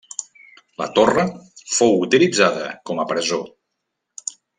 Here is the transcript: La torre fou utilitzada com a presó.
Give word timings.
La 0.81 0.85
torre 0.95 1.25
fou 1.75 1.93
utilitzada 2.07 2.71
com 2.91 3.03
a 3.05 3.09
presó. 3.13 3.39